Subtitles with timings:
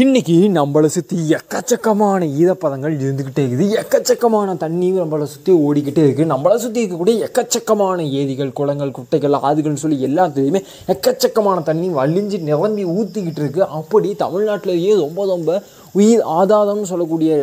[0.00, 3.64] இன்னைக்கு நம்மளை சுற்றி எக்கச்சக்கமான ஈரப்பதங்கள் இருந்துக்கிட்டே இருக்குது.
[3.80, 6.28] எக்கச்சக்கமான தண்ணி நம்மளை சுற்றி ஓடிக்கிட்டே இருக்குது.
[6.32, 10.60] நம்மளை சுற்றி இருக்கக்கூடிய எக்கச்சக்கமான ஏரிகள் குளங்கள் குட்டைகள் ஆறுகள்னு சொல்லி எல்லாத்துலேயுமே
[10.94, 15.58] எக்கச்சக்கமான தண்ணி வலிஞ்சு நிரம்பி ஊற்றிக்கிட்டு இருக்குது அப்படி தமிழ்நாட்டிலேயே ரொம்ப ரொம்ப
[16.00, 17.34] உயிர் ஆதாரம்னு சொல்லக்கூடிய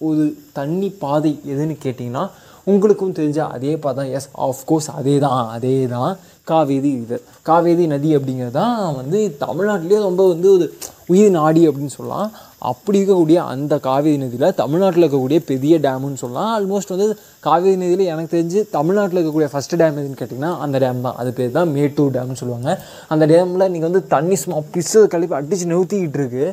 [0.00, 0.22] ஒரு
[0.60, 2.24] தண்ணி பாதை எதுன்னு கேட்டிங்கன்னா
[2.70, 6.12] உங்களுக்கும் தெரிஞ்ச அதே பதம் எஸ் ஆஃப்கோர்ஸ் அதே தான் அதே தான்
[6.44, 7.16] காவேரி இது.
[7.48, 10.66] காவேரி நதி அப்படிங்கிறது தான் வந்து தமிழ்நாட்டிலேயே ரொம்ப வந்து ஒரு
[11.12, 12.30] உயிர் நாடி அப்படின்னு சொல்லலாம்.
[12.70, 16.50] அப்படி இருக்கக்கூடிய அந்த காவேரி நதியில் தமிழ்நாட்டில் இருக்கக்கூடிய பெரிய டேமுன்னு சொல்லலாம்.
[16.56, 17.08] ஆல்மோஸ்ட் வந்து
[17.46, 21.18] காவேரி நதியில் எனக்கு தெரிஞ்சு தமிழ்நாட்டில் இருக்கக்கூடிய ஃபஸ்ட் டேம் எதுன்னு கேட்டிங்கன்னா அந்த டேம் தான்.
[21.22, 22.70] அது பேர் தான் மேட்டூர் டேம்னு சொல்லுவாங்க.
[23.14, 26.46] அந்த டேமில் நீங்கள் வந்து தண்ணி சும்மா பிசு கழிப்பு அடித்து நிறுத்திக்கிட்டு இருக்கு.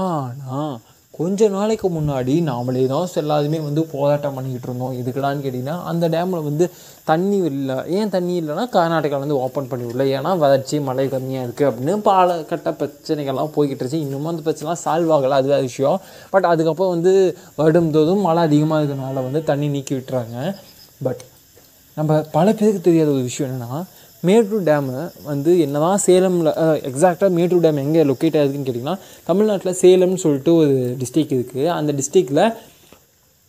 [0.00, 0.76] ஆனால்
[1.18, 4.94] கொஞ்ச நாளைக்கு முன்னாடி நாமளே தான் எல்லாருமே வந்து போராட்டம் பண்ணிக்கிட்டு இருந்தோம்.
[5.00, 6.70] எதுக்குடான்னு கேட்டிங்கன்னா அந்த டேமில் வந்து
[7.04, 7.76] தண்ணி இல்லை.
[7.98, 12.36] ஏன் தண்ணி இல்லைன்னா கர்நாடகாவில் வந்து ஓப்பன் பண்ணி விடல ஏன்னா வறட்சி மழை கம்மியாக இருக்குது அப்படின்னு பால
[12.50, 14.02] கட்ட பிரச்சனைகள்லாம் போய்கிட்டு இருந்துச்சு.
[14.06, 15.36] இன்னமும் அந்த பிரச்சனைலாம் சால்வ் ஆகலை.
[15.40, 16.00] அது விஷயம்.
[16.30, 17.14] பட் அதுக்கப்புறம் வந்து
[17.56, 20.56] வருடம் தோறும் மழை அதிகமாக இருக்கிறனால வந்து தண்ணி நீக்கி விட்டுறாங்க.
[21.02, 21.24] பட்
[21.94, 23.82] நம்ம பல பேருக்கு தெரியாத ஒரு விஷயம் என்னென்னா
[24.22, 30.16] மேட்டூர் டேமு வந்து என்ன தான் சேலமில் எக்ஸாக்டாக மேட்டூர் டேம் எங்கே லொக்கேட் ஆகுதுன்னு கேட்டிங்கன்னா தமிழ்நாட்டில் சேலம்னு
[30.16, 32.42] சொல்லிட்டு ஒரு டிஸ்ட்ரிக் இருக்குது அந்த டிஸ்ட்ரிக்டில்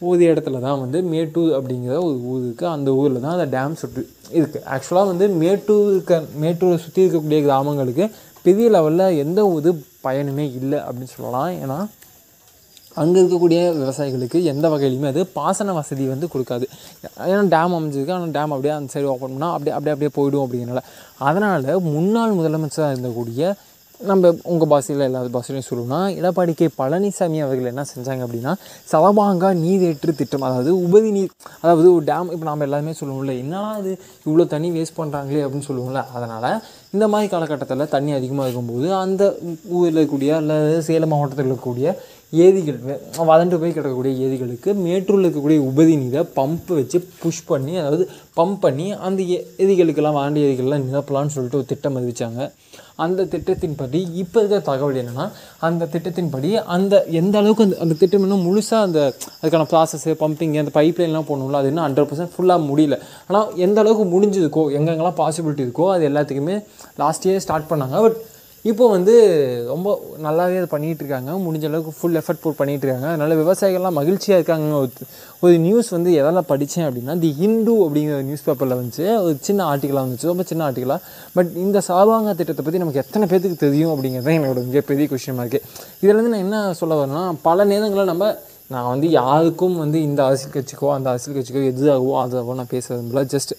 [0.02, 4.02] ஒரு இடத்துல தான் வந்து மேட்டூர் அப்படிங்கிற ஒரு ஊர் இருக்குது அந்த ஊரில் தான் அந்த டேம் சுற்றி
[4.32, 8.06] இருக்குது ஆக்சுவலாக வந்து மேட்டூர் இருக்க மேட்டூரை சுற்றி இருக்கக்கூடிய கிராமங்களுக்கு
[8.42, 9.72] பெரிய லெவலில் எந்த ஒரு
[10.04, 11.50] பயனுமே இல்லை அப்படின்னு சொல்லலாம்.
[11.64, 11.78] ஏன்னா
[13.04, 16.68] அங்கே இருக்கக்கூடிய விவசாயிகளுக்கு எந்த வகையிலுமே அது பாசன வசதி வந்து கொடுக்காது.
[17.30, 18.16] ஏன்னா டேம் அமைஞ்சிருக்கு.
[18.18, 20.84] ஆனால் டேம் அப்படியே அந்த சைடு ஓப்பன் பண்ணால் அப்படியே அப்படியே அப்படியே போயிடும் அப்படிங்கிறனால.
[21.30, 23.56] அதனால் முன்னாள் முதலமைச்சராக இருந்தக்கூடிய
[24.00, 28.52] நம்ம உங்கள் பாஷையில் எல்லா பாஷையிலையும் சொல்லணும்னா எடப்பாடி கே பழனிசாமி அவர்கள் என்ன செஞ்சாங்க அப்படின்னா
[28.92, 31.32] சலபாங்கா நீரேற்று திட்டம் அதாவது உபரி நீர்
[31.62, 33.92] அதாவது ஒரு டேம் இப்போ நம்ம எல்லாருமே சொல்லுவோம்ல என்னடா அது
[34.28, 36.04] இவ்வளோ தண்ணி வேஸ்ட் பண்ணுறாங்களே அப்படின்னு சொல்லுவோம்ல.
[36.18, 36.50] அதனால்
[36.96, 39.24] இந்த மாதிரி காலகட்டத்தில் தண்ணி அதிகமாக இருக்கும்போது அந்த
[39.78, 41.96] ஊரில் இருக்கக்கூடிய அல்லது சேலம் மாவட்டத்தில் இருக்கக்கூடிய
[42.34, 42.80] ஏரிகள்
[43.28, 48.06] வதண்டு போய் கிடக்கக்கூடிய ஏரிகளுக்கு மேட்டூரில் இருக்கக்கூடிய உபதி நீரை பம்ப் வச்சு புஷ் பண்ணி அதாவது
[48.40, 52.42] பம்ப் பண்ணி அந்த ஏ ஏரிகளுக்கெல்லாம் வறண்ட ஏரிகள்லாம் நிரப்பலான்னு சொல்லிட்டு ஒரு திட்டம் அறிவிச்சாங்க
[53.06, 55.26] அந்த திட்டத்தின் படி இப்போ இருக்கிற தகவல் என்னென்னா
[55.68, 59.00] அந்த திட்டத்தின் படி அந்த எந்த அளவுக்கு அந்த அந்த திட்டம் இன்னும் முழுசாக அந்த
[59.42, 62.98] அதுக்கான ப்ராசஸ்ஸு பம்பிங் அந்த பைப்லைன்லாம் போகணும்ல அது இன்னும் ஹண்ட்ரட் பர்சன்ட் ஃபுல்லாக முடியல.
[63.28, 66.58] ஆனால் எந்த அளவுக்கு முடிஞ்சிருக்கோ எங்கெங்கெல்லாம் பாசிபிலிட்டி இருக்கோ அது எல்லாத்துக்குமே
[67.04, 68.02] லாஸ்ட் இயர் ஸ்டார்ட் பண்ணாங்க.
[68.06, 68.18] பட்
[68.72, 69.14] இப்போ வந்து
[69.72, 69.88] ரொம்ப
[70.26, 71.32] நல்லாவே அதை பண்ணிகிட்டு இருக்காங்க.
[71.46, 74.66] முடிஞ்ச அளவுக்கு ஃபுல் எஃபர்ட் போட் பண்ணிகிட்ருக்காங்க அதனால் விவசாயிகள்லாம் மகிழ்ச்சியாக இருக்காங்க.
[74.84, 75.08] ஒரு
[75.46, 79.06] ஒரு நியூஸ் வந்து எதெல்லாம் படித்தேன் அப்படின்னா தி ஹிந்து அப்படிங்கிற நியூஸ் பேப்பரில் வந்துச்சு.
[79.26, 80.28] ஒரு சின்ன ஆர்டிக்கலாக வந்துச்சு.
[80.34, 81.00] ரொம்ப சின்ன ஆர்டிக்கலாக
[81.38, 85.64] பட் இந்த சாபாங்க திட்டத்தை பற்றி நமக்கு எத்தனை பேத்துக்கு தெரியும் அப்படிங்கிறது தான் என்னோட மிகப்பெரிய கொஷியமாக இருக்குது
[86.04, 88.34] இதுலேருந்து நான் என்ன சொல்ல வரேன்னா பல நேரங்களில் நம்ம
[88.74, 93.54] நான் வந்து யாருக்கும் வந்து இந்த அரசியல் கட்சிக்கோ அந்த அரசியல் கட்சிக்கோ எதுவாகவோ அதாகவோ நான் பேசுறதுல ஜஸ்ட்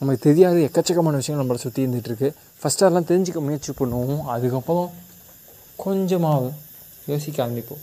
[0.00, 2.28] நமக்கு தெரியாத எக்கச்சக்கமான விஷயங்கள் நம்மளை சுற்றி இருந்துகிட்ருக்கு.
[2.60, 4.22] ஃபஸ்ட்டு அதெல்லாம் தெரிஞ்சுக்க முயற்சி பண்ணுவோம்.
[4.36, 4.90] அதுக்கப்புறம்
[5.76, 6.52] கொஞ்சமாக
[7.06, 7.82] யோசிக்க ஆரம்பிப்போம்.